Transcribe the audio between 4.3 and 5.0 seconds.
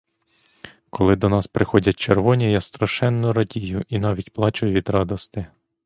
плачу від